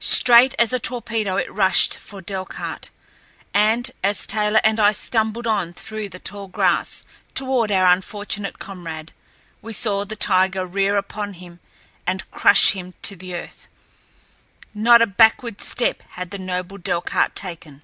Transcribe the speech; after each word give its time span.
Straight 0.00 0.54
as 0.58 0.72
a 0.72 0.78
torpedo 0.78 1.36
it 1.36 1.52
rushed 1.52 1.98
for 1.98 2.22
Delcarte, 2.22 2.88
and, 3.52 3.90
as 4.02 4.26
Taylor 4.26 4.62
and 4.64 4.80
I 4.80 4.92
stumbled 4.92 5.46
on 5.46 5.74
through 5.74 6.08
the 6.08 6.18
tall 6.18 6.48
grass 6.48 7.04
toward 7.34 7.70
our 7.70 7.92
unfortunate 7.92 8.58
comrade, 8.58 9.12
we 9.60 9.74
saw 9.74 10.06
the 10.06 10.16
tiger 10.16 10.64
rear 10.66 10.96
upon 10.96 11.34
him 11.34 11.60
and 12.06 12.30
crush 12.30 12.70
him 12.70 12.94
to 13.02 13.14
the 13.14 13.34
earth. 13.34 13.68
Not 14.72 15.02
a 15.02 15.06
backward 15.06 15.60
step 15.60 16.02
had 16.12 16.30
the 16.30 16.38
noble 16.38 16.78
Delcarte 16.78 17.34
taken. 17.34 17.82